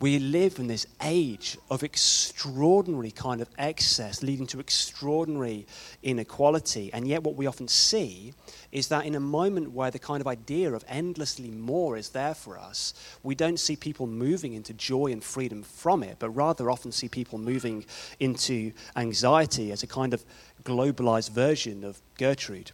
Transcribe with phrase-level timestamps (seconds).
[0.00, 5.66] We live in this age of extraordinary kind of excess, leading to extraordinary
[6.02, 6.90] inequality.
[6.94, 8.32] And yet, what we often see
[8.72, 12.32] is that in a moment where the kind of idea of endlessly more is there
[12.32, 16.70] for us, we don't see people moving into joy and freedom from it, but rather
[16.70, 17.84] often see people moving
[18.18, 20.24] into anxiety as a kind of
[20.64, 22.72] globalized version of Gertrude.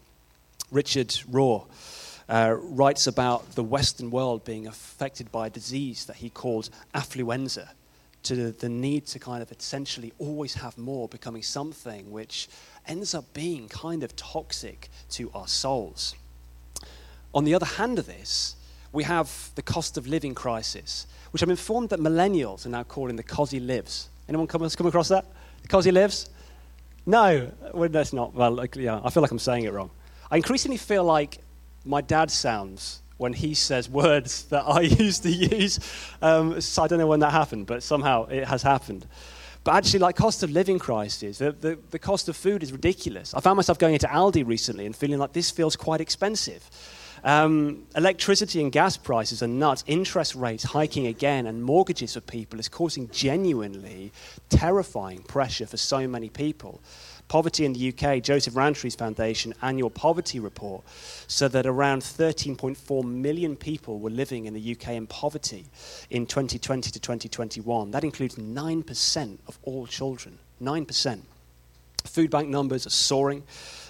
[0.70, 1.66] Richard Rohr
[2.28, 7.68] uh, writes about the Western world being affected by a disease that he called affluenza,
[8.24, 12.48] to the need to kind of essentially always have more, becoming something which
[12.88, 16.16] ends up being kind of toxic to our souls.
[17.32, 18.56] On the other hand of this,
[18.92, 23.16] we have the cost of living crisis, which I'm informed that millennials are now calling
[23.16, 24.08] the cozzie livs.
[24.28, 25.24] Anyone come, come across that?
[25.62, 26.30] The cozzie livs?
[27.04, 28.34] No, well, that's not.
[28.34, 29.90] Well, like, yeah, I feel like I'm saying it wrong.
[30.30, 31.38] I increasingly feel like
[31.86, 35.80] my dad sounds when he says words that I used to use.
[36.20, 39.06] Um, so I don't know when that happened, but somehow it has happened.
[39.64, 43.34] But actually, like cost of living crisis, the, the, the cost of food is ridiculous.
[43.34, 46.70] I found myself going into Aldi recently and feeling like this feels quite expensive.
[47.24, 49.82] Um, electricity and gas prices are nuts.
[49.88, 54.12] Interest rates hiking again, and mortgages for people is causing genuinely
[54.48, 56.80] terrifying pressure for so many people
[57.28, 60.84] poverty in the UK, Joseph Rowntree's Foundation annual poverty report
[61.26, 65.66] said that around 13.4 million people were living in the UK in poverty
[66.10, 67.90] in 2020 to 2021.
[67.90, 70.38] That includes 9% of all children.
[70.62, 71.20] 9%.
[72.04, 73.42] Food bank numbers are soaring,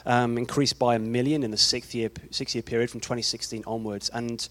[0.06, 4.08] um, increased by a million in the six year, six year period from 2016 onwards.
[4.08, 4.48] And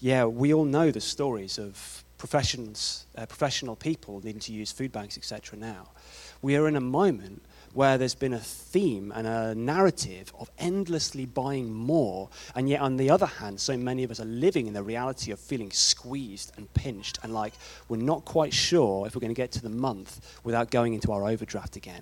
[0.00, 4.90] yeah, we all know the stories of professions, uh, professional people needing to use food
[4.90, 5.58] banks, etc.
[5.58, 5.90] now.
[6.42, 7.42] We are in a moment
[7.76, 12.96] where there's been a theme and a narrative of endlessly buying more, and yet on
[12.96, 16.52] the other hand, so many of us are living in the reality of feeling squeezed
[16.56, 17.52] and pinched and like
[17.90, 21.12] we're not quite sure if we're going to get to the month without going into
[21.12, 22.00] our overdraft again.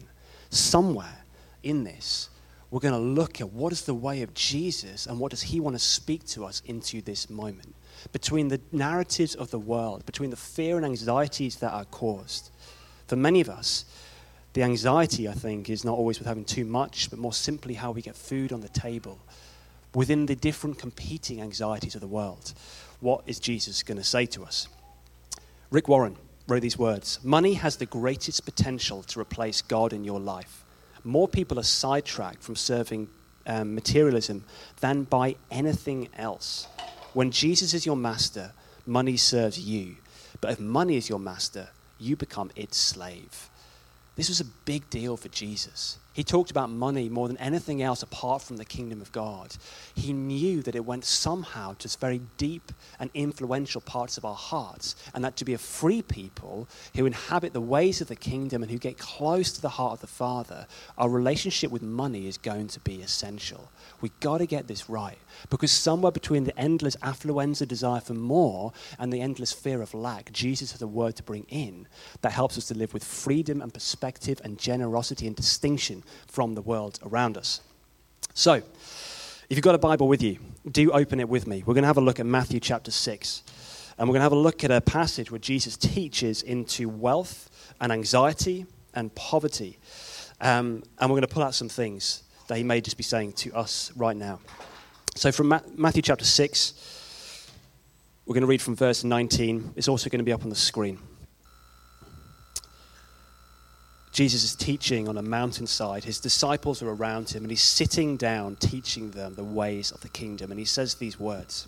[0.48, 1.24] Somewhere
[1.64, 2.28] in this,
[2.70, 5.58] we're going to look at what is the way of Jesus and what does he
[5.58, 7.74] want to speak to us into this moment.
[8.12, 12.52] Between the narratives of the world, between the fear and anxieties that are caused.
[13.08, 13.84] For many of us,
[14.54, 17.90] the anxiety, I think, is not always with having too much, but more simply how
[17.90, 19.18] we get food on the table.
[19.94, 22.54] Within the different competing anxieties of the world,
[23.00, 24.68] what is Jesus going to say to us?
[25.70, 26.16] Rick Warren
[26.46, 30.64] wrote these words Money has the greatest potential to replace God in your life.
[31.02, 33.08] More people are sidetracked from serving
[33.46, 34.44] um, materialism
[34.80, 36.68] than by anything else.
[37.12, 38.52] When Jesus is your master,
[38.86, 39.96] money serves you.
[40.40, 43.50] But if money is your master, you become its slave.
[44.16, 45.98] This was a big deal for Jesus.
[46.14, 49.56] He talked about money more than anything else apart from the kingdom of God.
[49.96, 52.70] He knew that it went somehow to very deep
[53.00, 57.52] and influential parts of our hearts, and that to be a free people who inhabit
[57.52, 60.66] the ways of the kingdom and who get close to the heart of the Father,
[60.96, 63.70] our relationship with money is going to be essential.
[64.00, 65.18] We've got to get this right
[65.50, 70.32] because somewhere between the endless affluenza desire for more and the endless fear of lack,
[70.32, 71.88] Jesus has a word to bring in
[72.20, 76.62] that helps us to live with freedom and perspective and generosity and distinction from the
[76.62, 77.60] world around us.
[78.34, 80.38] So, if you've got a Bible with you,
[80.70, 81.62] do open it with me.
[81.66, 83.42] We're going to have a look at Matthew chapter 6.
[83.96, 87.50] And we're going to have a look at a passage where Jesus teaches into wealth
[87.80, 89.78] and anxiety and poverty.
[90.40, 93.34] Um, and we're going to pull out some things that he may just be saying
[93.34, 94.40] to us right now.
[95.14, 97.50] So, from Ma- Matthew chapter 6,
[98.26, 99.74] we're going to read from verse 19.
[99.76, 100.98] It's also going to be up on the screen.
[104.14, 106.04] Jesus is teaching on a mountainside.
[106.04, 110.08] His disciples are around him, and he's sitting down teaching them the ways of the
[110.08, 110.52] kingdom.
[110.52, 111.66] And he says these words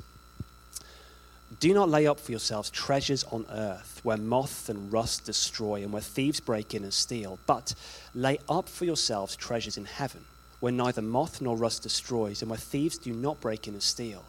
[1.59, 5.93] Do not lay up for yourselves treasures on earth, where moth and rust destroy, and
[5.93, 7.75] where thieves break in and steal, but
[8.15, 10.25] lay up for yourselves treasures in heaven,
[10.61, 14.25] where neither moth nor rust destroys, and where thieves do not break in and steal.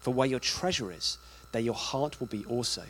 [0.00, 1.18] For where your treasure is,
[1.52, 2.84] there your heart will be also.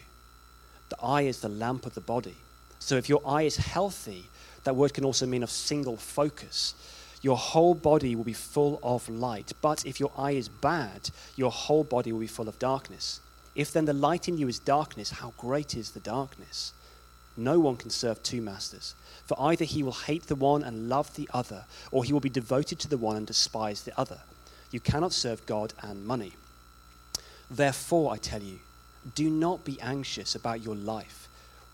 [0.91, 2.37] The eye is the lamp of the body.
[2.79, 4.27] So if your eye is healthy,
[4.69, 6.75] that word can also mean of single focus.
[7.23, 9.55] Your whole body will be full of light.
[9.63, 13.21] But if your eye is bad, your whole body will be full of darkness.
[13.55, 16.75] If then the light in you is darkness, how great is the darkness?
[17.35, 18.95] No one can serve two masters.
[19.25, 22.29] For either he will hate the one and love the other, or he will be
[22.29, 24.19] devoted to the one and despise the other.
[24.71, 26.35] You cannot serve God and money.
[27.51, 28.59] Therefore, I tell you,
[29.15, 31.28] do not be anxious about your life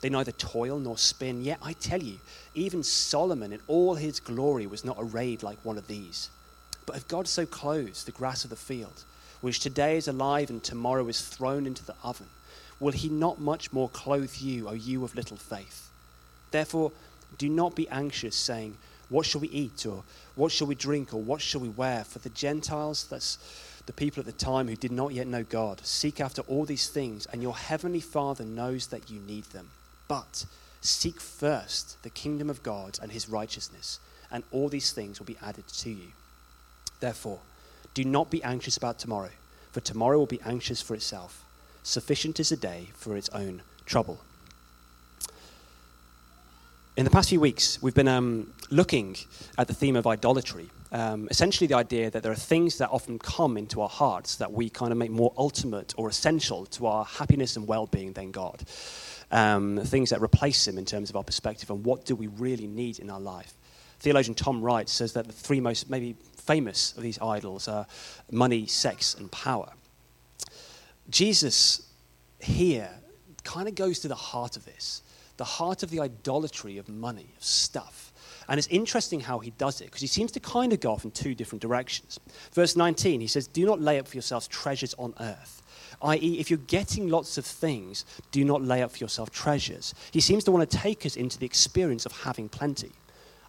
[0.00, 1.42] They neither toil nor spin.
[1.42, 2.18] Yet I tell you,
[2.54, 6.30] even Solomon in all his glory was not arrayed like one of these.
[6.86, 9.04] But if God so clothes the grass of the field,
[9.40, 12.26] which today is alive and tomorrow is thrown into the oven,
[12.78, 15.90] will he not much more clothe you, O you of little faith?
[16.50, 16.92] Therefore,
[17.38, 18.76] do not be anxious, saying,
[19.08, 19.86] What shall we eat?
[19.86, 20.02] Or
[20.34, 21.12] what shall we drink?
[21.14, 22.04] Or what shall we wear?
[22.04, 23.38] For the Gentiles, that's
[23.86, 26.88] the people at the time who did not yet know God, seek after all these
[26.88, 29.68] things, and your heavenly Father knows that you need them.
[30.10, 30.44] But
[30.80, 35.36] seek first the kingdom of God and his righteousness, and all these things will be
[35.40, 36.08] added to you.
[36.98, 37.38] Therefore,
[37.94, 39.30] do not be anxious about tomorrow,
[39.70, 41.44] for tomorrow will be anxious for itself.
[41.84, 44.18] Sufficient is a day for its own trouble.
[46.96, 49.16] In the past few weeks, we've been um, looking
[49.58, 50.70] at the theme of idolatry.
[50.90, 54.50] Um, essentially, the idea that there are things that often come into our hearts that
[54.50, 58.32] we kind of make more ultimate or essential to our happiness and well being than
[58.32, 58.64] God.
[59.32, 62.66] Um, things that replace Him in terms of our perspective and what do we really
[62.66, 63.54] need in our life.
[64.00, 67.86] Theologian Tom Wright says that the three most maybe famous of these idols are
[68.30, 69.70] money, sex, and power.
[71.10, 71.86] Jesus
[72.40, 72.90] here
[73.44, 75.02] kind of goes to the heart of this
[75.36, 78.12] the heart of the idolatry of money, of stuff.
[78.46, 81.06] And it's interesting how he does it because he seems to kind of go off
[81.06, 82.20] in two different directions.
[82.52, 85.62] Verse 19, he says, Do not lay up for yourselves treasures on earth.
[86.02, 89.94] I.e., if you're getting lots of things, do not lay up for yourself treasures.
[90.10, 92.92] He seems to want to take us into the experience of having plenty.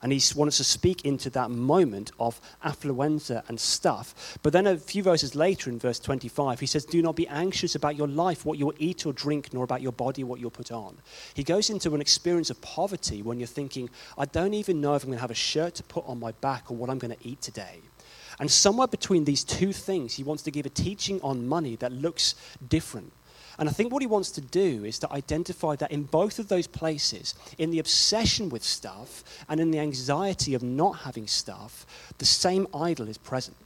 [0.04, 4.38] And he wants to speak into that moment of affluenza and stuff.
[4.42, 7.76] But then a few verses later, in verse 25, he says, Do not be anxious
[7.76, 10.72] about your life, what you'll eat or drink, nor about your body, what you'll put
[10.72, 10.98] on.
[11.36, 15.04] He goes into an experience of poverty when you're thinking, I don't even know if
[15.04, 17.16] I'm going to have a shirt to put on my back or what I'm going
[17.16, 17.82] to eat today.
[18.42, 21.92] And somewhere between these two things, he wants to give a teaching on money that
[21.92, 22.34] looks
[22.68, 23.14] different.
[23.60, 26.48] And I think what he wants to do is to identify that in both of
[26.48, 31.86] those places, in the obsession with stuff and in the anxiety of not having stuff,
[32.18, 33.58] the same idol is present.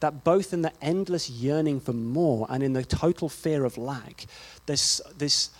[0.00, 4.26] That both in the endless yearning for more and in the total fear of lack,
[4.66, 5.50] there's this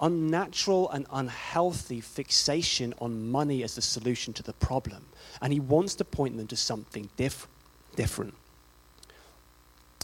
[0.00, 5.06] unnatural and unhealthy fixation on money as the solution to the problem.
[5.42, 7.48] And he wants to point them to something diff-
[7.96, 8.34] different.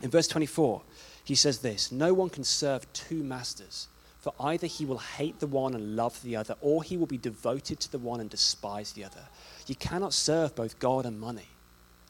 [0.03, 0.83] In verse 24,
[1.25, 5.47] he says this No one can serve two masters, for either he will hate the
[5.47, 8.93] one and love the other, or he will be devoted to the one and despise
[8.93, 9.29] the other.
[9.67, 11.47] You cannot serve both God and money.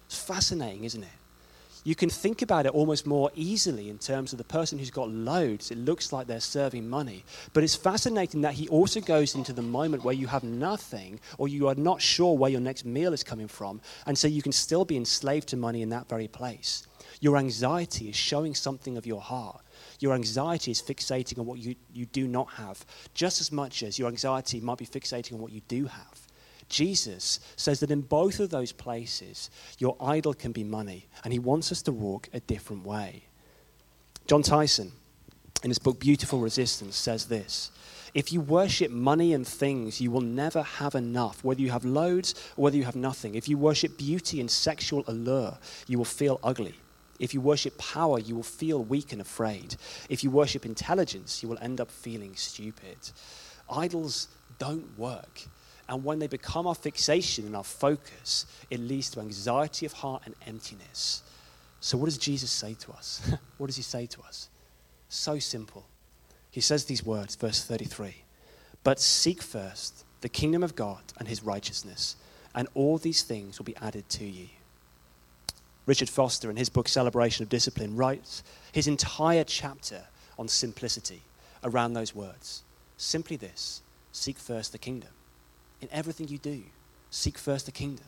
[0.06, 1.08] It's fascinating, isn't it?
[1.84, 5.10] You can think about it almost more easily in terms of the person who's got
[5.10, 5.72] loads.
[5.72, 7.24] It looks like they're serving money.
[7.52, 11.48] But it's fascinating that he also goes into the moment where you have nothing or
[11.48, 13.80] you are not sure where your next meal is coming from.
[14.06, 16.86] And so you can still be enslaved to money in that very place.
[17.20, 19.60] Your anxiety is showing something of your heart.
[19.98, 23.98] Your anxiety is fixating on what you, you do not have, just as much as
[23.98, 26.21] your anxiety might be fixating on what you do have.
[26.72, 31.38] Jesus says that in both of those places, your idol can be money, and he
[31.38, 33.24] wants us to walk a different way.
[34.26, 34.90] Jon Tyson,
[35.62, 37.70] in his book Beautiful Resistance, says this
[38.14, 42.34] If you worship money and things, you will never have enough, whether you have loads
[42.56, 43.34] or whether you have nothing.
[43.34, 46.74] If you worship beauty and sexual allure, you will feel ugly.
[47.18, 49.76] If you worship power, you will feel weak and afraid.
[50.08, 52.96] If you worship intelligence, you will end up feeling stupid.
[53.70, 55.42] Idols don't work.
[55.88, 60.22] And when they become our fixation and our focus, it leads to anxiety of heart
[60.24, 61.22] and emptiness.
[61.80, 63.20] So, what does Jesus say to us?
[63.58, 64.48] what does he say to us?
[65.08, 65.84] So simple.
[66.50, 68.14] He says these words, verse 33
[68.84, 72.16] But seek first the kingdom of God and his righteousness,
[72.54, 74.48] and all these things will be added to you.
[75.84, 80.04] Richard Foster, in his book Celebration of Discipline, writes his entire chapter
[80.38, 81.22] on simplicity
[81.64, 82.62] around those words.
[82.96, 85.10] Simply this seek first the kingdom.
[85.82, 86.62] In everything you do,
[87.10, 88.06] seek first the kingdom.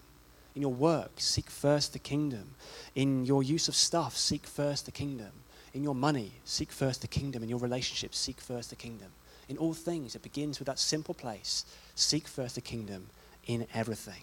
[0.55, 2.55] In your work, seek first the kingdom.
[2.95, 5.33] In your use of stuff, seek first the kingdom.
[5.75, 7.43] In your money, seek first the kingdom.
[7.43, 9.09] In your relationships, seek first the kingdom.
[9.49, 11.65] In all things, it begins with that simple place
[11.97, 13.09] seek first the kingdom
[13.47, 14.23] in everything.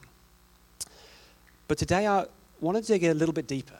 [1.67, 2.25] But today, I
[2.61, 3.79] want to dig a little bit deeper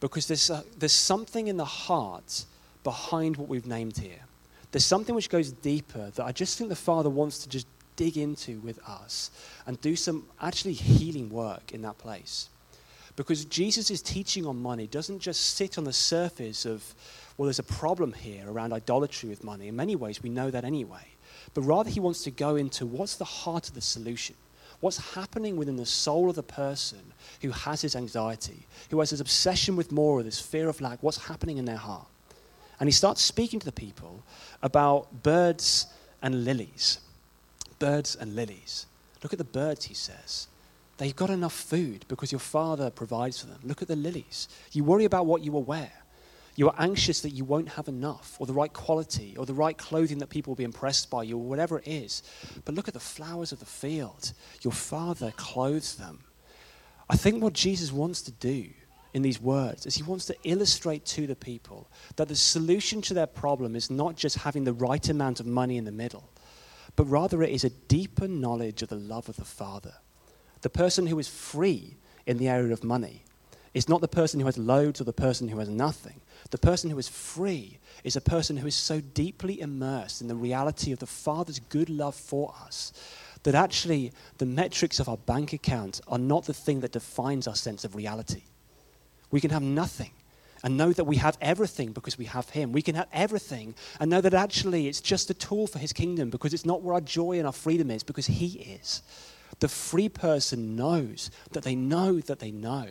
[0.00, 2.44] because there's, a, there's something in the heart
[2.84, 4.20] behind what we've named here.
[4.70, 7.66] There's something which goes deeper that I just think the Father wants to just
[7.96, 9.30] dig into with us
[9.66, 12.48] and do some actually healing work in that place.
[13.14, 16.94] Because Jesus' teaching on money doesn't just sit on the surface of,
[17.36, 19.68] well, there's a problem here around idolatry with money.
[19.68, 21.06] In many ways, we know that anyway.
[21.54, 24.36] But rather, he wants to go into what's the heart of the solution?
[24.80, 26.98] What's happening within the soul of the person
[27.42, 31.02] who has his anxiety, who has his obsession with more, or this fear of lack?
[31.02, 32.06] What's happening in their heart?
[32.80, 34.24] And he starts speaking to the people
[34.62, 35.86] about birds
[36.20, 36.98] and lilies.
[37.82, 38.86] Birds and lilies.
[39.24, 40.46] Look at the birds, he says.
[40.98, 43.58] They've got enough food because your father provides for them.
[43.64, 44.48] Look at the lilies.
[44.70, 45.90] You worry about what you will wear.
[46.54, 49.76] You are anxious that you won't have enough, or the right quality, or the right
[49.76, 52.22] clothing that people will be impressed by you, or whatever it is.
[52.64, 54.32] But look at the flowers of the field.
[54.60, 56.20] Your Father clothes them.
[57.10, 58.68] I think what Jesus wants to do
[59.12, 63.14] in these words is he wants to illustrate to the people that the solution to
[63.14, 66.30] their problem is not just having the right amount of money in the middle,
[66.96, 69.94] but rather it is a deeper knowledge of the love of the Father.
[70.60, 71.96] The person who is free
[72.26, 73.24] in the area of money
[73.74, 76.20] is not the person who has loads or the person who has nothing.
[76.50, 80.34] The person who is free is a person who is so deeply immersed in the
[80.34, 82.92] reality of the Father's good love for us
[83.44, 87.56] that actually the metrics of our bank account are not the thing that defines our
[87.56, 88.42] sense of reality.
[89.30, 90.12] We can have nothing
[90.62, 92.72] and know that we have everything because we have Him.
[92.72, 96.30] We can have everything and know that actually it's just a tool for His kingdom
[96.30, 99.02] because it's not where our joy and our freedom is because He is.
[99.60, 102.88] The free person knows that they know that they know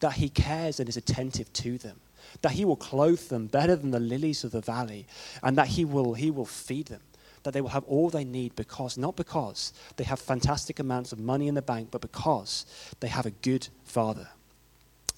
[0.00, 2.00] that He cares and is attentive to them,
[2.42, 5.06] that He will clothe them better than the lilies of the valley,
[5.42, 7.02] and that He will, he will feed them.
[7.42, 11.18] That they will have all they need because, not because they have fantastic amounts of
[11.18, 12.64] money in the bank, but because
[13.00, 14.28] they have a good father.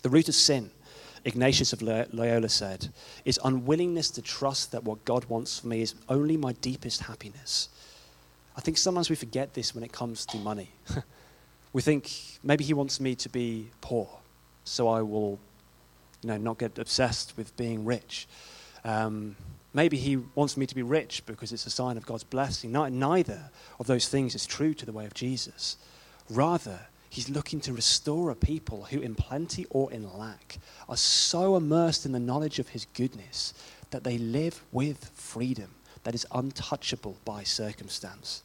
[0.02, 0.72] The root of sin,
[1.26, 2.88] Ignatius of Loyola said,
[3.24, 7.68] is unwillingness to trust that what God wants for me is only my deepest happiness.
[8.56, 10.70] I think sometimes we forget this when it comes to money.
[11.72, 12.12] we think
[12.44, 14.08] maybe he wants me to be poor,
[14.62, 15.40] so I will,
[16.22, 18.28] you know, not get obsessed with being rich.
[18.84, 19.34] Um,
[19.74, 22.70] maybe he wants me to be rich because it's a sign of God's blessing.
[22.70, 25.76] neither of those things is true to the way of Jesus.
[26.30, 30.58] Rather, he's looking to restore a people who, in plenty or in lack,
[30.88, 33.54] are so immersed in the knowledge of his goodness
[33.90, 35.70] that they live with freedom
[36.04, 38.42] that is untouchable by circumstance.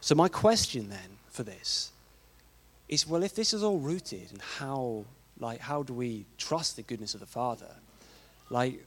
[0.00, 1.90] So, my question then for this
[2.88, 5.04] is well, if this is all rooted in how,
[5.38, 7.74] like, how do we trust the goodness of the Father?
[8.50, 8.84] Like,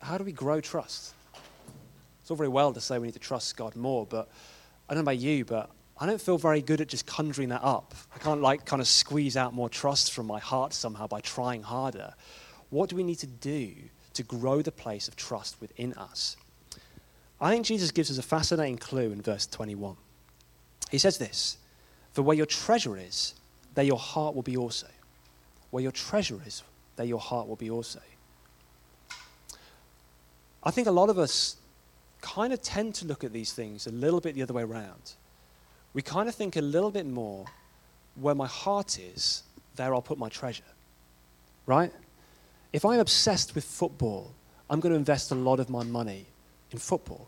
[0.00, 1.14] how do we grow trust?
[2.20, 4.28] It's all very well to say we need to trust God more, but
[4.88, 7.62] I don't know about you, but I don't feel very good at just conjuring that
[7.62, 7.94] up.
[8.14, 11.62] I can't, like, kind of squeeze out more trust from my heart somehow by trying
[11.62, 12.14] harder.
[12.68, 13.74] What do we need to do
[14.12, 16.36] to grow the place of trust within us?
[17.40, 19.96] I think Jesus gives us a fascinating clue in verse 21.
[20.90, 21.56] He says this
[22.12, 23.34] For where your treasure is,
[23.74, 24.88] there your heart will be also.
[25.70, 26.62] Where your treasure is,
[26.96, 28.00] there your heart will be also.
[30.62, 31.56] I think a lot of us
[32.20, 35.14] kind of tend to look at these things a little bit the other way around.
[35.96, 37.46] We kind of think a little bit more
[38.16, 39.44] where my heart is,
[39.76, 40.62] there I'll put my treasure.
[41.64, 41.90] Right?
[42.70, 44.30] If I'm obsessed with football,
[44.68, 46.26] I'm going to invest a lot of my money
[46.70, 47.26] in football.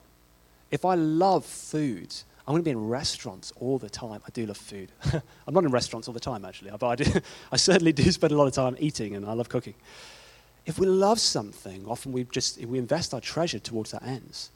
[0.70, 2.14] If I love food,
[2.46, 4.20] I'm going to be in restaurants all the time.
[4.26, 4.92] I do love food.
[5.46, 7.10] I'm not in restaurants all the time, actually, but I, do,
[7.52, 9.76] I certainly do spend a lot of time eating and I love cooking.
[10.66, 14.50] If we love something, often we just we invest our treasure towards that ends.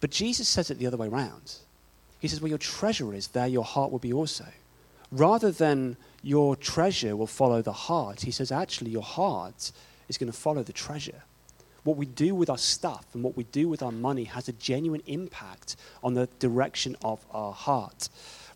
[0.00, 1.58] But Jesus says it the other way around.
[2.24, 4.46] He says, Where your treasure is, there your heart will be also.
[5.12, 9.72] Rather than your treasure will follow the heart, he says, actually, your heart
[10.08, 11.24] is going to follow the treasure.
[11.82, 14.52] What we do with our stuff and what we do with our money has a
[14.52, 18.08] genuine impact on the direction of our heart.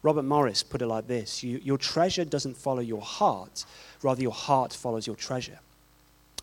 [0.02, 3.66] Robert Morris put it like this Your treasure doesn't follow your heart,
[4.02, 5.58] rather, your heart follows your treasure.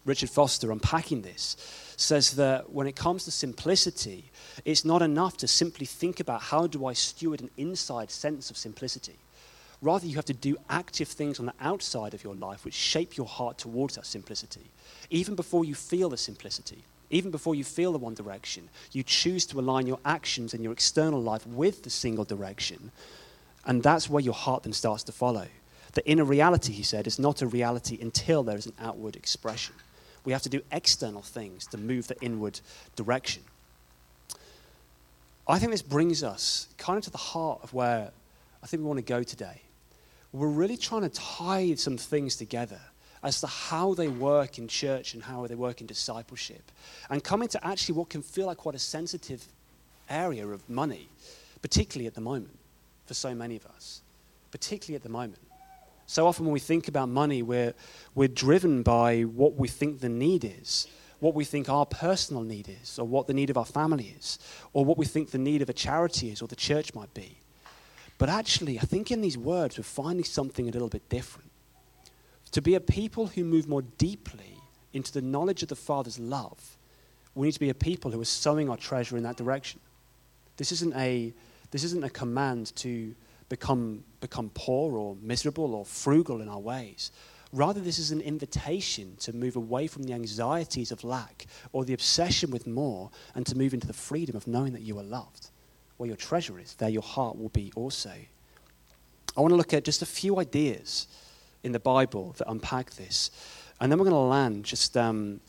[0.05, 1.57] Richard Foster, unpacking this,
[1.97, 4.31] says that when it comes to simplicity,
[4.63, 8.57] it's not enough to simply think about how do I steward an inside sense of
[8.57, 9.17] simplicity.
[9.81, 13.17] Rather, you have to do active things on the outside of your life which shape
[13.17, 14.71] your heart towards that simplicity.
[15.09, 19.45] Even before you feel the simplicity, even before you feel the one direction, you choose
[19.47, 22.91] to align your actions and your external life with the single direction.
[23.65, 25.47] And that's where your heart then starts to follow.
[25.93, 29.75] The inner reality, he said, is not a reality until there is an outward expression.
[30.25, 32.59] We have to do external things to move the inward
[32.95, 33.43] direction.
[35.47, 38.11] I think this brings us kind of to the heart of where
[38.63, 39.61] I think we want to go today.
[40.33, 42.81] We're really trying to tie some things together
[43.23, 46.71] as to how they work in church and how they work in discipleship,
[47.09, 49.45] and coming to actually what can feel like quite a sensitive
[50.09, 51.09] area of money,
[51.61, 52.57] particularly at the moment
[53.05, 54.01] for so many of us,
[54.51, 55.41] particularly at the moment.
[56.07, 57.73] So often when we think about money, we're,
[58.13, 60.87] we're driven by what we think the need is,
[61.19, 64.37] what we think our personal need is, or what the need of our family is,
[64.73, 67.39] or what we think the need of a charity is or the church might be.
[68.17, 71.51] But actually, I think in these words, we're finding something a little bit different.
[72.51, 74.57] To be a people who move more deeply
[74.93, 76.77] into the knowledge of the Father's love,
[77.33, 79.81] we need to be a people who are sowing our treasure in that direction.
[80.55, 81.33] This isn't a,
[81.71, 83.13] this isn't a command to
[83.49, 87.11] become, become poor or miserable or frugal in our ways.
[87.51, 91.93] Rather, this is an invitation to move away from the anxieties of lack or the
[91.93, 95.49] obsession with more and to move into the freedom of knowing that you are loved.
[95.97, 98.11] Where your treasure is, there your heart will be also.
[99.37, 101.07] I want to look at just a few ideas
[101.63, 103.31] in the Bible that unpack this.
[103.79, 105.39] And then we're going to land just, um,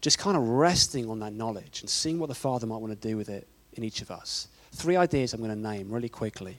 [0.00, 3.08] just kind of resting on that knowledge and seeing what the Father might want to
[3.08, 4.48] do with it in each of us.
[4.72, 6.58] Three ideas I'm going to name really quickly.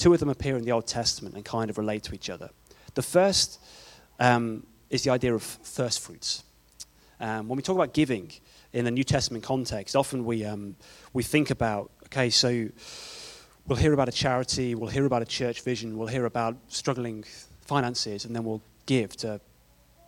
[0.00, 2.48] Two of them appear in the Old Testament and kind of relate to each other.
[2.94, 3.60] The first
[4.18, 6.42] um, is the idea of first fruits.
[7.20, 8.32] Um, when we talk about giving
[8.72, 10.74] in the New Testament context, often we, um,
[11.12, 12.66] we think about, okay, so
[13.66, 17.22] we'll hear about a charity, we'll hear about a church vision, we'll hear about struggling
[17.66, 19.38] finances, and then we'll give to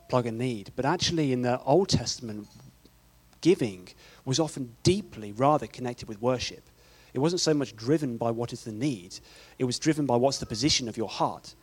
[0.08, 0.72] plug a need.
[0.74, 2.48] But actually, in the Old Testament,
[3.42, 3.88] giving
[4.24, 6.62] was often deeply rather connected with worship.
[7.14, 9.18] It wasn't so much driven by what is the need,
[9.58, 11.54] it was driven by what's the position of your heart.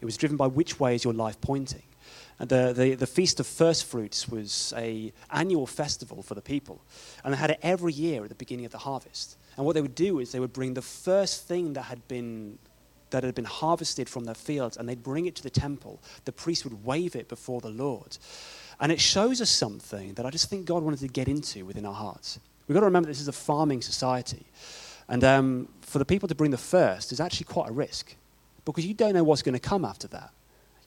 [0.00, 1.82] It was driven by which way is your life pointing.
[2.38, 6.82] And the, the, the Feast of First Fruits was a annual festival for the people.
[7.24, 9.38] And they had it every year at the beginning of the harvest.
[9.56, 12.58] And what they would do is they would bring the first thing that had been
[13.10, 16.02] that had been harvested from their fields and they'd bring it to the temple.
[16.24, 18.18] The priest would wave it before the Lord.
[18.80, 21.86] And it shows us something that I just think God wanted to get into within
[21.86, 22.40] our hearts.
[22.66, 24.44] We've got to remember this is a farming society.
[25.08, 28.16] And um, for the people to bring the first is actually quite a risk
[28.64, 30.30] because you don't know what's going to come after that.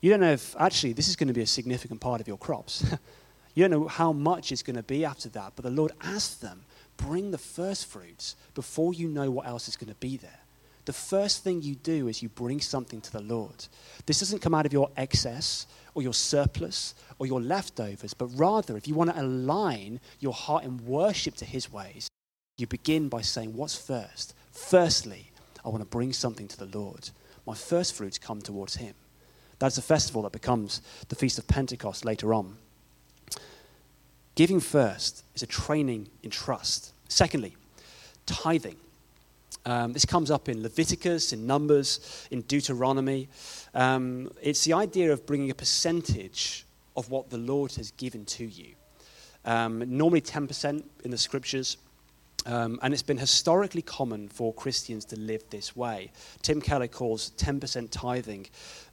[0.02, 2.38] You don't know if actually this is going to be a significant part of your
[2.38, 2.84] crops.
[3.56, 5.54] you don't know how much it's going to be after that.
[5.56, 6.64] But the Lord asked them,
[6.98, 10.40] bring the first fruits before you know what else is going to be there.
[10.86, 13.68] The first thing you do is you bring something to the Lord.
[14.06, 18.76] This doesn't come out of your excess or your surplus or your leftovers, but rather,
[18.76, 22.10] if you want to align your heart in worship to His ways,
[22.60, 24.34] you begin by saying, What's first?
[24.52, 25.32] Firstly,
[25.64, 27.10] I want to bring something to the Lord.
[27.46, 28.94] My first fruits come towards Him.
[29.60, 32.58] That's a festival that becomes the Feast of Pentecost later on.
[34.36, 36.94] Giving first is a training in trust.
[37.10, 37.56] Secondly,
[38.26, 38.78] tithing.
[39.66, 43.28] Um, this comes up in Leviticus, in Numbers, in Deuteronomy.
[43.74, 48.46] Um, it's the idea of bringing a percentage of what the Lord has given to
[48.46, 48.76] you.
[49.44, 51.78] Um, normally 10% in the scriptures.
[52.46, 56.12] Um, and it's been historically common for Christians to live this way.
[56.42, 58.48] Tim Keller calls 10% tithing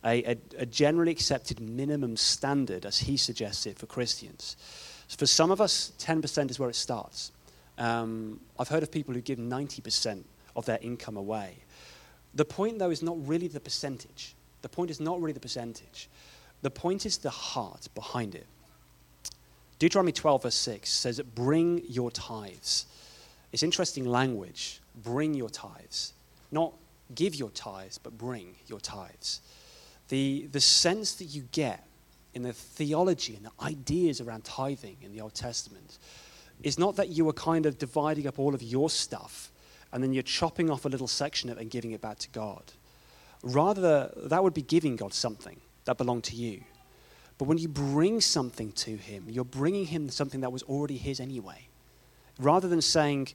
[0.05, 4.57] a, a, a, generally accepted minimum standard, as he suggests it, for Christians.
[5.09, 7.31] For some of us, 10% is where it starts.
[7.79, 10.25] Um, I've heard of people who give 90%
[10.57, 11.59] of their income away.
[12.35, 14.35] The point, though, is not really the percentage.
[14.63, 16.09] The point is not really the percentage.
[16.63, 18.47] The point is the heart behind it.
[19.79, 22.87] Deuteronomy 12, verse 6 says, Bring your tithes
[23.57, 24.83] it's interesting language.
[25.03, 26.13] Bring your tithes.
[26.53, 26.75] Not
[27.15, 29.41] give your tithes, but bring your tithes.
[30.09, 31.83] The, the sense that you get
[32.35, 35.97] in the theology and the ideas around tithing in the Old Testament
[36.63, 39.51] is not that you are kind of dividing up all of your stuff
[39.91, 42.29] and then you're chopping off a little section of it and giving it back to
[42.29, 42.75] God.
[43.43, 46.63] Rather, that would be giving God something that belonged to you.
[47.39, 51.21] But when you bring something to Him, you're bringing Him something that was already His
[51.21, 51.66] anyway
[52.39, 53.29] rather than saying,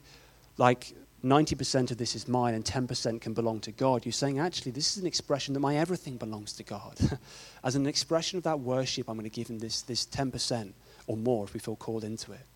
[0.58, 4.72] like, 90% of this is mine and 10% can belong to God, you're saying, actually,
[4.72, 6.98] this is an expression that my everything belongs to God.
[7.64, 10.72] As an expression of that worship, I'm going to give him this, this 10%
[11.06, 12.46] or more if we feel called into it.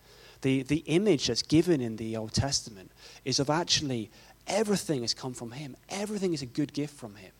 [0.42, 2.90] The, the image that's given in the Old Testament
[3.24, 4.10] is of actually
[4.46, 7.32] everything has come from him, everything is a good gift from him.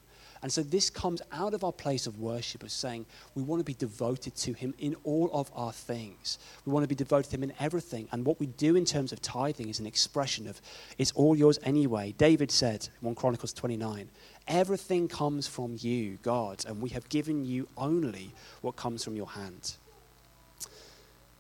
[0.43, 3.65] And so this comes out of our place of worship of saying we want to
[3.65, 6.39] be devoted to Him in all of our things.
[6.65, 8.09] We want to be devoted to Him in everything.
[8.13, 10.61] And what we do in terms of tithing is an expression of
[10.99, 12.15] it's all yours anyway.
[12.19, 14.09] David said, in 1 Chronicles 29,
[14.49, 19.29] everything comes from you, God, and we have given you only what comes from your
[19.29, 19.77] hand.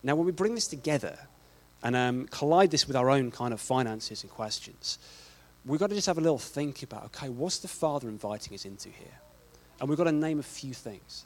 [0.03, 1.19] Now, when we bring this together
[1.83, 4.99] and um, collide this with our own kind of finances and questions,
[5.67, 8.65] we've got to just have a little think about okay, what's the Father inviting us
[8.65, 9.19] into here?
[9.81, 11.25] And we've got to name a few things.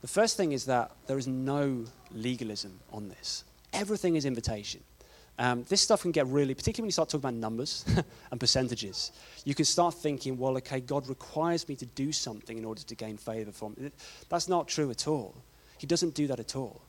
[0.00, 4.80] The first thing is that there is no legalism on this, everything is invitation.
[5.36, 7.84] Um, this stuff can get really, particularly when you start talking about numbers
[8.30, 9.10] and percentages,
[9.44, 12.94] you can start thinking, well, okay, God requires me to do something in order to
[12.94, 13.74] gain favor from.
[14.28, 15.34] That's not true at all.
[15.76, 16.82] He doesn't do that at all.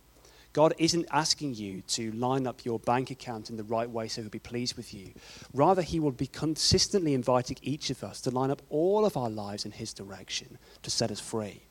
[0.55, 4.21] God isn't asking you to line up your bank account in the right way so
[4.21, 5.11] he'll be pleased with you.
[5.53, 9.29] Rather, he will be consistently inviting each of us to line up all of our
[9.29, 11.63] lives in his direction to set us free.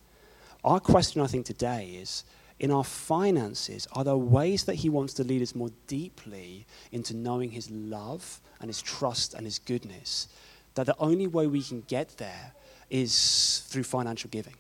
[0.65, 2.25] Our question, I think, today is
[2.61, 7.17] in our finances, are there ways that he wants to lead us more deeply into
[7.17, 10.29] knowing his love and his trust and his goodness?
[10.75, 12.53] That the only way we can get there
[12.91, 14.57] is through financial giving.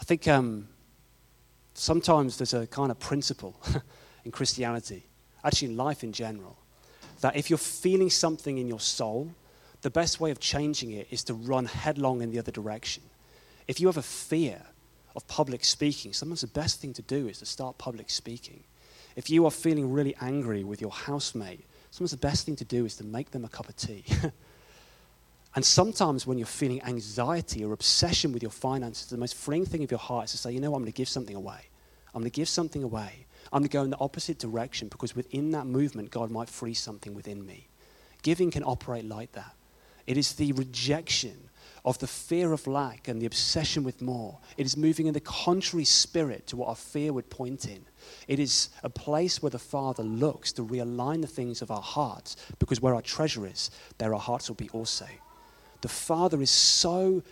[0.00, 0.66] I think um,
[1.78, 3.54] sometimes there's a kind of principle
[4.24, 5.06] in Christianity,
[5.44, 6.58] actually in life in general,
[7.20, 9.30] that if you're feeling something in your soul,
[9.82, 13.02] the best way of changing it is to run headlong in the other direction.
[13.66, 14.60] If you have a fear
[15.14, 18.64] of public speaking, sometimes the best thing to do is to start public speaking.
[19.16, 22.84] If you are feeling really angry with your housemate, sometimes the best thing to do
[22.84, 24.04] is to make them a cup of tea.
[25.58, 29.82] and sometimes when you're feeling anxiety or obsession with your finances, the most freeing thing
[29.82, 31.58] of your heart is to say, you know I'm going to give something away.
[32.14, 33.26] I'm going to give something away.
[33.52, 36.74] I'm going to go in the opposite direction because within that movement, God might free
[36.74, 37.66] something within me.
[38.22, 39.56] Giving can operate like that.
[40.06, 41.50] It is the rejection
[41.84, 44.38] of the fear of lack and the obsession with more.
[44.56, 47.84] It is moving in the contrary spirit to what our fear would point in.
[48.28, 52.36] It is a place where the Father looks to realign the things of our hearts
[52.60, 55.06] because where our treasure is, there our hearts will be also.
[55.80, 57.22] The Father is so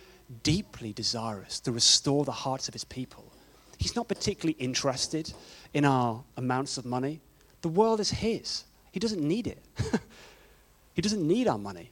[0.43, 3.31] deeply desirous to restore the hearts of his people
[3.77, 5.31] He's not particularly interested
[5.73, 7.21] in our amounts of money.
[7.61, 9.63] The world is His, He doesn't need it.
[10.93, 11.91] he doesn't need our money.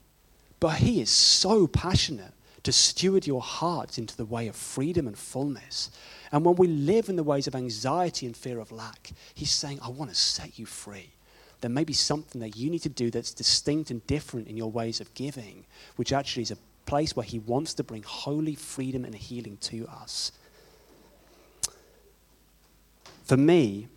[0.60, 5.18] But He is so passionate to steward your hearts into the way of freedom and
[5.18, 5.92] fullness.
[6.32, 9.80] And when we live in the ways of anxiety and fear of lack, He's saying,
[9.82, 11.12] I want to set you free.
[11.66, 14.70] There may be something that you need to do that's distinct and different in your
[14.70, 19.04] ways of giving, which actually is a place where He wants to bring holy freedom
[19.04, 20.32] and healing to us.
[23.24, 23.88] For me,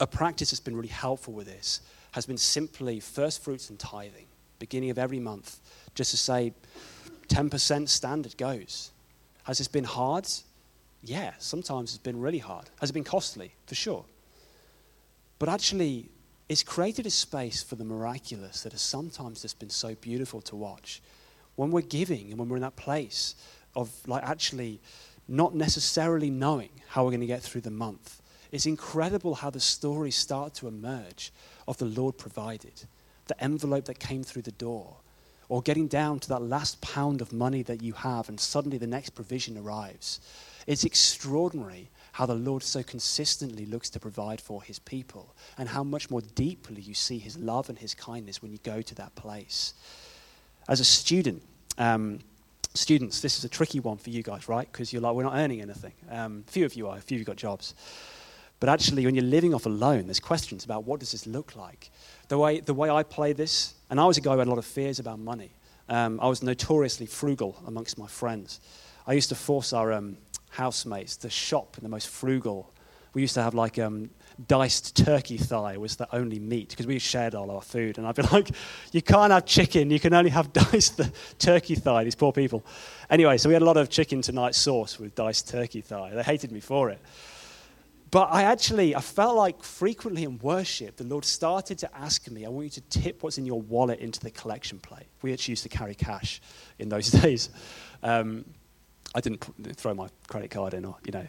[0.00, 4.24] a practice that's been really helpful with this has been simply first fruits and tithing,
[4.58, 5.60] beginning of every month,
[5.94, 6.54] just to say
[7.28, 8.90] 10% standard goes.
[9.42, 10.26] Has this been hard?
[11.02, 12.70] Yeah, sometimes it's been really hard.
[12.80, 13.52] Has it been costly?
[13.66, 14.06] For sure.
[15.38, 16.08] But actually,
[16.50, 20.56] it's created a space for the miraculous that has sometimes just been so beautiful to
[20.56, 21.00] watch.
[21.54, 23.36] When we're giving and when we're in that place
[23.76, 24.80] of like actually
[25.28, 29.60] not necessarily knowing how we're going to get through the month, it's incredible how the
[29.60, 31.32] stories start to emerge
[31.68, 32.82] of the Lord provided,
[33.28, 34.96] the envelope that came through the door,
[35.48, 38.88] or getting down to that last pound of money that you have, and suddenly the
[38.88, 40.18] next provision arrives.
[40.66, 45.84] It's extraordinary how the Lord so consistently looks to provide for his people, and how
[45.84, 49.14] much more deeply you see his love and his kindness when you go to that
[49.14, 49.74] place.
[50.68, 51.42] As a student,
[51.78, 52.20] um,
[52.74, 54.70] students, this is a tricky one for you guys, right?
[54.70, 55.92] Because you're like, we're not earning anything.
[56.10, 57.74] Um, few of you are, a few of you got jobs.
[58.60, 61.56] But actually, when you're living off a loan, there's questions about what does this look
[61.56, 61.90] like.
[62.28, 64.50] The way, the way I play this, and I was a guy who had a
[64.50, 65.50] lot of fears about money.
[65.88, 68.60] Um, I was notoriously frugal amongst my friends.
[69.06, 70.18] I used to force our um,
[70.50, 72.72] housemates the shop the most frugal.
[73.12, 74.10] We used to have like um,
[74.46, 77.98] diced turkey thigh was the only meat because we shared all our food.
[77.98, 78.50] And I'd be like,
[78.92, 82.64] you can't have chicken, you can only have diced the turkey thigh, these poor people.
[83.08, 86.10] Anyway, so we had a lot of chicken tonight sauce with diced turkey thigh.
[86.14, 87.00] They hated me for it.
[88.10, 92.44] But I actually, I felt like frequently in worship, the Lord started to ask me,
[92.44, 95.06] I want you to tip what's in your wallet into the collection plate.
[95.22, 96.40] We actually used to carry cash
[96.80, 97.50] in those days.
[98.02, 98.44] Um,
[99.14, 99.44] I didn't
[99.76, 101.26] throw my credit card in, or, you know.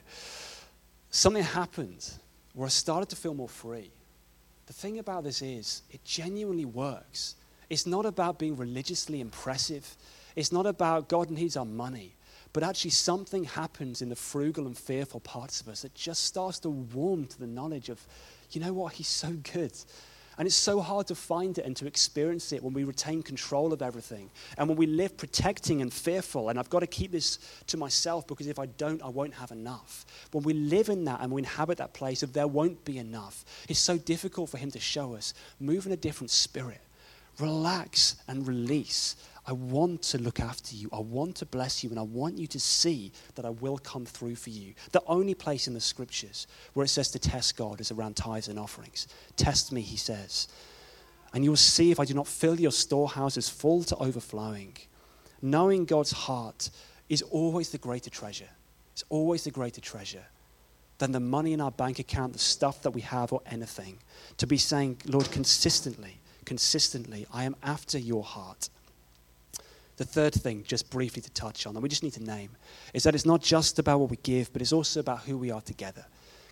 [1.10, 2.10] Something happened
[2.54, 3.92] where I started to feel more free.
[4.68, 7.36] The thing about this is, it genuinely works.
[7.70, 9.98] It's not about being religiously impressive,
[10.36, 12.16] it's not about God needs our money.
[12.54, 16.60] But actually, something happens in the frugal and fearful parts of us that just starts
[16.60, 18.06] to warm to the knowledge of,
[18.52, 19.74] you know what, He's so good.
[20.38, 23.74] And it's so hard to find it and to experience it when we retain control
[23.74, 26.50] of everything and when we live protecting and fearful.
[26.50, 29.52] And I've got to keep this to myself because if I don't, I won't have
[29.52, 30.06] enough.
[30.32, 33.46] When we live in that and we inhabit that place of there won't be enough,
[33.68, 35.34] it's so difficult for Him to show us.
[35.60, 36.82] Move in a different spirit,
[37.40, 40.90] relax and release I want to look after you.
[40.94, 44.06] I want to bless you, and I want you to see that I will come
[44.06, 44.74] through for you.
[44.92, 48.48] The only place in the scriptures where it says to test God is around tithes
[48.48, 49.08] and offerings.
[49.36, 50.48] Test me, he says,
[51.34, 54.78] and you will see if I do not fill your storehouses full to overflowing.
[55.42, 56.70] Knowing God's heart
[57.10, 58.50] is always the greater treasure.
[58.94, 60.26] It's always the greater treasure
[60.98, 63.98] than the money in our bank account, the stuff that we have, or anything.
[64.38, 68.70] To be saying, Lord, consistently, consistently, I am after your heart.
[69.98, 72.52] The third thing, just briefly to touch on, and we just need to name,
[72.94, 75.52] is that it's not just about what we give, but it's also about who we
[75.52, 76.06] are together.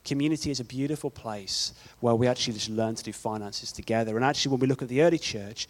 [0.05, 4.15] Community is a beautiful place where we actually just learn to do finances together.
[4.15, 5.67] And actually, when we look at the early church,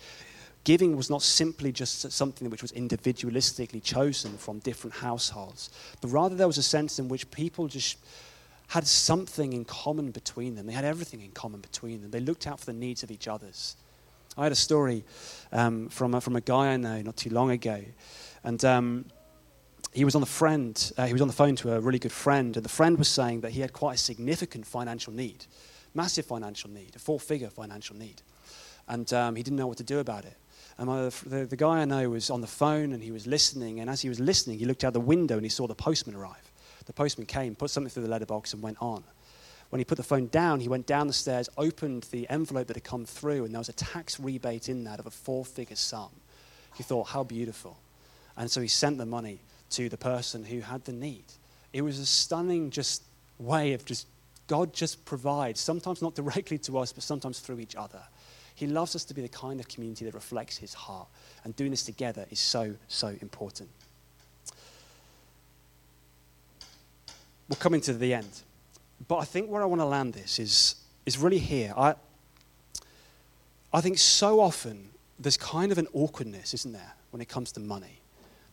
[0.63, 5.69] giving was not simply just something which was individualistically chosen from different households,
[6.01, 7.97] but rather there was a sense in which people just
[8.67, 10.67] had something in common between them.
[10.67, 12.11] They had everything in common between them.
[12.11, 13.75] They looked out for the needs of each others.
[14.39, 15.03] I had a story
[15.51, 17.83] um, from, a, from a guy I know not too long ago,
[18.45, 19.05] and um,
[19.91, 20.91] he was on the friend.
[20.97, 23.09] Uh, he was on the phone to a really good friend, and the friend was
[23.09, 25.45] saying that he had quite a significant financial need,
[25.93, 28.21] massive financial need, a four-figure financial need,
[28.87, 30.37] and um, he didn't know what to do about it.
[30.77, 33.81] And my, the, the guy I know was on the phone, and he was listening.
[33.81, 36.15] And as he was listening, he looked out the window and he saw the postman
[36.15, 36.49] arrive.
[36.85, 39.03] The postman came, put something through the letterbox, and went on.
[39.69, 42.75] When he put the phone down, he went down the stairs, opened the envelope that
[42.75, 45.75] had come through, and there was a tax rebate in that of a four figure
[45.75, 46.09] sum.
[46.75, 47.77] He thought, how beautiful.
[48.35, 49.39] And so he sent the money
[49.71, 51.25] to the person who had the need.
[51.71, 53.03] It was a stunning just
[53.37, 54.07] way of just
[54.47, 58.01] God just provides, sometimes not directly to us, but sometimes through each other.
[58.55, 61.07] He loves us to be the kind of community that reflects his heart.
[61.43, 63.69] And doing this together is so, so important.
[67.47, 68.41] We're coming to the end.
[69.07, 71.73] But I think where I want to land this is, is really here.
[71.75, 71.95] I,
[73.73, 77.59] I think so often there's kind of an awkwardness, isn't there, when it comes to
[77.59, 77.99] money.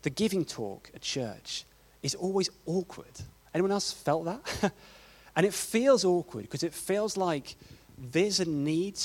[0.02, 1.64] The giving talk at church
[2.02, 3.12] is always awkward.
[3.54, 4.72] Anyone else felt that?
[5.36, 7.56] and it feels awkward because it feels like
[7.98, 8.98] there's a need,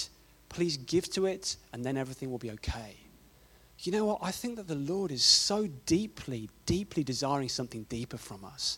[0.50, 2.98] please give to it, and then everything will be okay.
[3.80, 4.20] You know what?
[4.22, 8.78] I think that the Lord is so deeply, deeply desiring something deeper from us.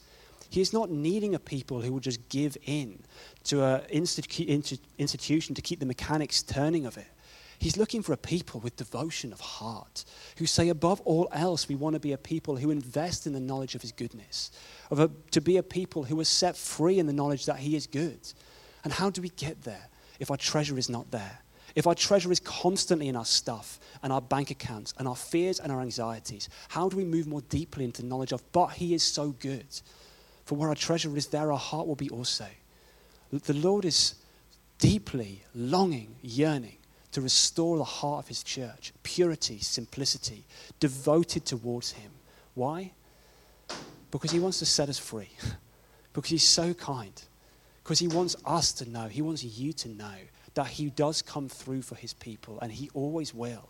[0.53, 2.99] He is not needing a people who will just give in
[3.45, 7.07] to an institu- institution to keep the mechanics turning of it.
[7.57, 10.05] He's looking for a people with devotion of heart
[10.37, 13.39] who say, above all else, we want to be a people who invest in the
[13.39, 14.51] knowledge of His goodness,
[14.91, 17.75] of a, to be a people who are set free in the knowledge that He
[17.75, 18.19] is good.
[18.83, 19.87] And how do we get there
[20.19, 21.39] if our treasure is not there?
[21.73, 25.59] If our treasure is constantly in our stuff and our bank accounts and our fears
[25.59, 29.01] and our anxieties, how do we move more deeply into knowledge of, but He is
[29.01, 29.65] so good?
[30.45, 32.47] For where our treasure is, there our heart will be also.
[33.31, 34.15] The Lord is
[34.77, 36.77] deeply longing, yearning
[37.13, 40.45] to restore the heart of His church purity, simplicity,
[40.79, 42.11] devoted towards Him.
[42.55, 42.91] Why?
[44.11, 45.29] Because He wants to set us free,
[46.13, 47.19] because He's so kind,
[47.83, 50.15] because He wants us to know, He wants you to know
[50.55, 53.69] that He does come through for His people, and He always will.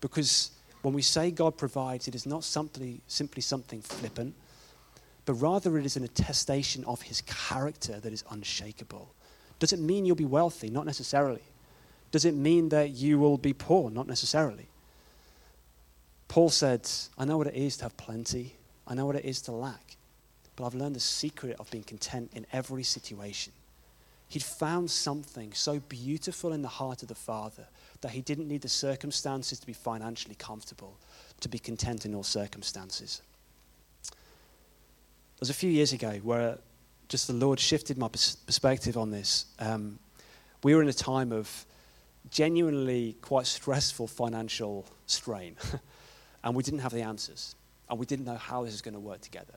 [0.00, 0.50] Because
[0.82, 4.34] when we say God provides, it is not simply, simply something flippant
[5.24, 9.14] but rather it is an attestation of his character that is unshakable.
[9.58, 10.70] Does it mean you'll be wealthy?
[10.70, 11.42] Not necessarily.
[12.10, 13.90] Does it mean that you will be poor?
[13.90, 14.68] Not necessarily.
[16.28, 18.54] Paul said, I know what it is to have plenty,
[18.86, 19.96] I know what it is to lack,
[20.56, 23.52] but I've learned the secret of being content in every situation.
[24.28, 27.66] He'd found something so beautiful in the heart of the Father
[28.00, 30.96] that he didn't need the circumstances to be financially comfortable,
[31.40, 33.22] to be content in all circumstances
[35.40, 36.58] was a few years ago where
[37.08, 39.46] just the Lord shifted my perspective on this.
[39.58, 39.98] Um,
[40.62, 41.66] we were in a time of
[42.30, 45.56] genuinely quite stressful financial strain,
[46.44, 47.56] and we didn't have the answers,
[47.88, 49.54] and we didn't know how this was going to work together.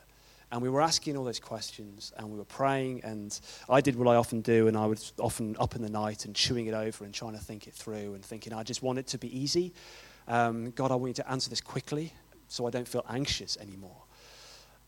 [0.51, 3.37] And we were asking all those questions, and we were praying, and
[3.69, 6.33] I did what I often do, and I was often up in the night and
[6.33, 9.07] chewing it over and trying to think it through and thinking, I just want it
[9.07, 9.73] to be easy.
[10.29, 12.13] Um, God, I want you to answer this quickly
[12.47, 14.02] so I don't feel anxious anymore.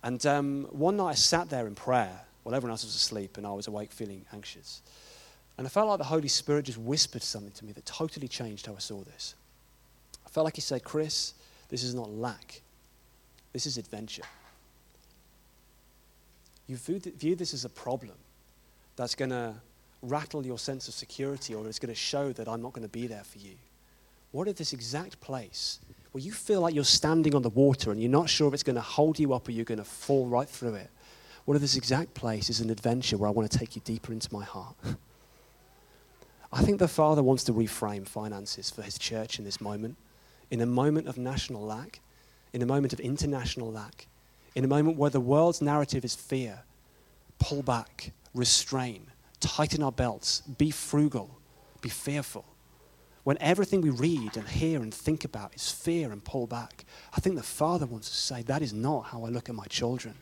[0.05, 3.47] And um, one night I sat there in prayer while everyone else was asleep and
[3.47, 4.83] I was awake feeling anxious.
[5.57, 8.67] And I felt like the Holy Spirit just whispered something to me that totally changed
[8.67, 9.33] how I saw this.
[10.23, 11.33] I felt like He said, Chris,
[11.69, 12.61] this is not lack,
[13.51, 14.21] this is adventure.
[16.67, 18.13] You view this as a problem
[18.97, 19.55] that's going to
[20.03, 22.91] rattle your sense of security or it's going to show that I'm not going to
[22.91, 23.55] be there for you.
[24.31, 25.79] What if this exact place
[26.15, 28.63] where you feel like you're standing on the water and you're not sure if it's
[28.63, 30.89] going to hold you up or you're going to fall right through it.
[31.45, 34.33] If this exact place is an adventure where I want to take you deeper into
[34.33, 34.77] my heart?
[36.53, 39.97] I think the Father wants to reframe finances for His church in this moment,
[40.49, 41.99] in a moment of national lack,
[42.53, 44.07] in a moment of international lack,
[44.55, 46.63] in a moment where the world's narrative is fear.
[47.39, 49.07] Pull back, restrain,
[49.41, 51.41] tighten our belts, be frugal,
[51.81, 52.45] be fearful
[53.25, 57.19] when everything we read and hear and think about is fear and pull back, I
[57.19, 60.13] think the Father wants to say, That is not how I look at my children.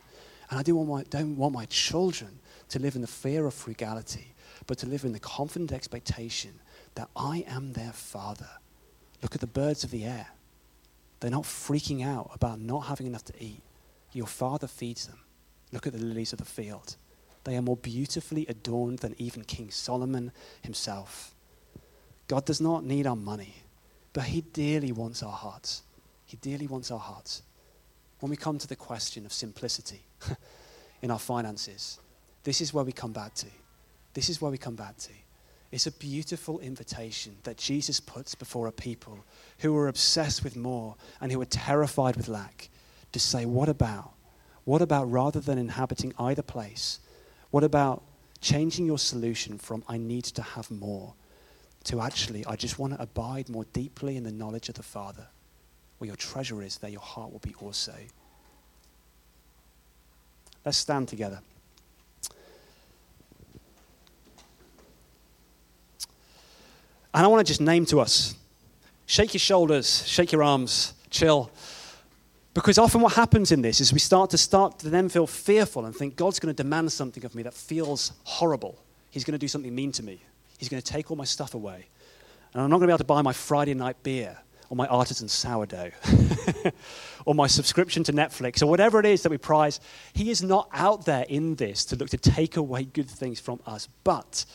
[0.50, 2.40] And I do want my, don't want my children
[2.70, 4.34] to live in the fear of frugality,
[4.68, 6.62] but to live in the confident expectation
[6.96, 8.50] that I am their Father.
[9.22, 10.28] Look at the birds of the air.
[11.20, 13.64] They're not freaking out about not having enough to eat.
[14.14, 15.20] Your Father feeds them.
[15.74, 16.96] Look at the lilies of the field.
[17.44, 21.33] They are more beautifully adorned than even King Solomon himself.
[22.28, 23.56] God does not need our money,
[24.14, 25.84] but He dearly wants our hearts.
[26.26, 27.44] He dearly wants our hearts.
[28.20, 30.02] When we come to the question of simplicity
[31.02, 32.00] in our finances,
[32.44, 33.48] this is where we come back to.
[34.14, 35.12] This is where we come back to.
[35.72, 39.26] It's a beautiful invitation that Jesus puts before a people
[39.60, 42.70] who are obsessed with more and who are terrified with lack
[43.12, 44.12] to say, What about?
[44.66, 47.00] What about rather than inhabiting either place?
[47.50, 48.04] What about
[48.40, 51.16] changing your solution from I need to have more
[51.86, 55.28] to actually I just want to abide more deeply in the knowledge of the Father?
[55.98, 57.94] Where your treasure is, there your heart will be also.
[60.66, 61.42] Let's stand together.
[67.14, 68.36] And I want to just name to us
[69.06, 71.52] shake your shoulders, shake your arms, chill.
[72.54, 75.86] Because often what happens in this is we start to start to then feel fearful
[75.86, 78.80] and think God's going to demand something of me that feels horrible.
[79.10, 80.22] He's going to do something mean to me.
[80.64, 81.90] He's going to take all my stuff away.
[82.54, 84.38] And I'm not going to be able to buy my Friday night beer
[84.70, 85.92] or my artisan sourdough
[87.26, 89.82] or my subscription to Netflix or whatever it is that we prize.
[90.14, 93.60] He is not out there in this to look to take away good things from
[93.66, 93.90] us.
[94.06, 94.46] But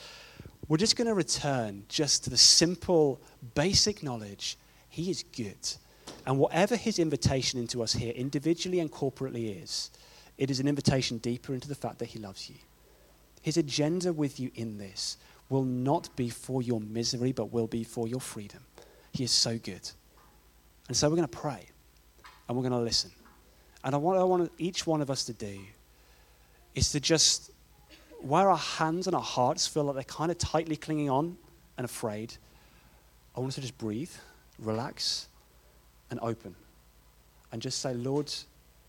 [0.67, 3.21] we're just going to return just to the simple,
[3.55, 4.57] basic knowledge
[4.89, 5.59] He is good.
[6.25, 9.91] And whatever His invitation into us here, individually and corporately, is,
[10.39, 12.57] it is an invitation deeper into the fact that He loves you.
[13.43, 17.85] His agenda with you in this will not be for your misery, but will be
[17.85, 18.61] for your freedom.
[19.13, 19.91] He is so good.
[20.89, 21.67] And so we're going to pray
[22.49, 23.11] and we're going to listen.
[23.85, 25.59] And I want, I want each one of us to do
[26.75, 27.51] is to just
[28.21, 31.37] where our hands and our hearts feel like they're kind of tightly clinging on
[31.77, 32.35] and afraid,
[33.37, 34.11] I want us to just breathe,
[34.59, 35.29] relax,
[36.11, 36.55] and open.
[37.53, 38.33] And just say, Lord,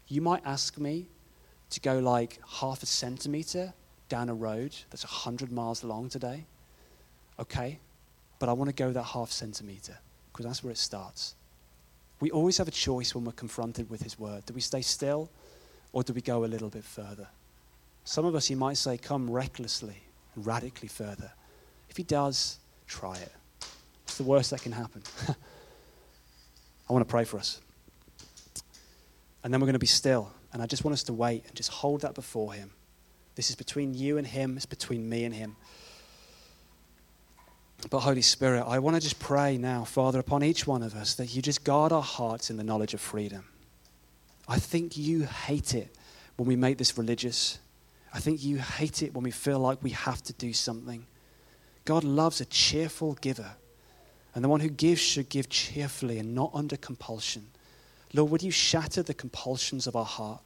[0.08, 1.08] you might ask me
[1.70, 3.74] to go like half a centimeter
[4.10, 6.46] down a road that's 100 miles long today.
[7.40, 7.80] Okay,
[8.40, 9.98] but I want to go that half centimeter
[10.32, 11.36] because that's where it starts.
[12.20, 14.46] We always have a choice when we're confronted with His word.
[14.46, 15.30] Do we stay still
[15.94, 17.28] or do we go a little bit further?
[18.04, 20.04] Some of us, he might say, come recklessly,
[20.36, 21.32] radically further.
[21.90, 23.32] If he does, try it.
[24.04, 25.04] It's the worst that can happen.
[26.90, 27.62] I want to pray for us.
[29.44, 30.32] And then we're going to be still.
[30.52, 32.72] And I just want us to wait and just hold that before him.
[33.36, 35.56] This is between you and him, it's between me and him.
[37.90, 41.16] But Holy Spirit, I want to just pray now, Father, upon each one of us
[41.16, 43.46] that you just guard our hearts in the knowledge of freedom.
[44.48, 45.96] I think you hate it
[46.36, 47.60] when we make this religious.
[48.14, 51.06] I think you hate it when we feel like we have to do something.
[51.86, 53.52] God loves a cheerful giver.
[54.36, 57.48] And the one who gives should give cheerfully and not under compulsion.
[58.14, 60.42] Lord, would you shatter the compulsions of our heart?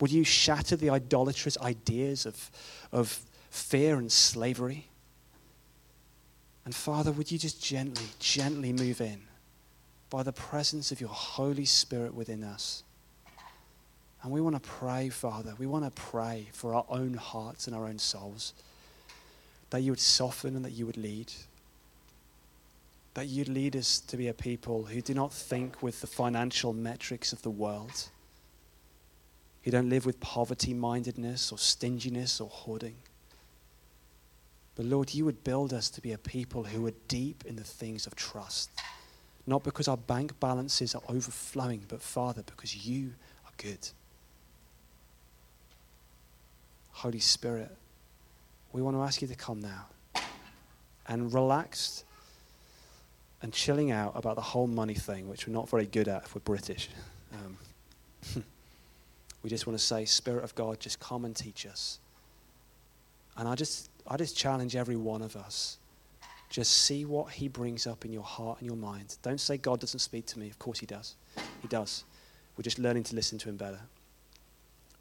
[0.00, 2.50] Would you shatter the idolatrous ideas of,
[2.92, 4.88] of fear and slavery?
[6.64, 9.22] And Father, would you just gently, gently move in
[10.10, 12.82] by the presence of your Holy Spirit within us?
[14.22, 17.76] And we want to pray, Father, we want to pray for our own hearts and
[17.76, 18.52] our own souls
[19.70, 21.32] that you would soften and that you would lead.
[23.14, 26.72] That you'd lead us to be a people who do not think with the financial
[26.72, 28.08] metrics of the world,
[29.62, 32.96] who don't live with poverty mindedness or stinginess or hoarding.
[34.76, 37.64] But Lord, you would build us to be a people who are deep in the
[37.64, 38.70] things of trust.
[39.46, 43.12] Not because our bank balances are overflowing, but Father, because you
[43.44, 43.88] are good.
[46.92, 47.74] Holy Spirit,
[48.72, 49.86] we want to ask you to come now
[51.08, 52.04] and relaxed
[53.42, 56.34] and chilling out about the whole money thing, which we're not very good at if
[56.34, 56.88] we're British.
[57.32, 58.44] Um,
[59.42, 62.00] we just want to say, Spirit of God, just come and teach us.
[63.36, 65.78] And I just, I just challenge every one of us.
[66.50, 69.16] Just see what He brings up in your heart and your mind.
[69.22, 70.48] Don't say God doesn't speak to me.
[70.48, 71.14] Of course He does.
[71.62, 72.04] He does.
[72.56, 73.80] We're just learning to listen to Him better.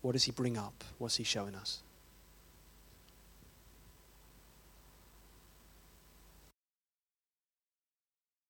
[0.01, 0.83] What does He bring up?
[0.97, 1.81] What's He showing us?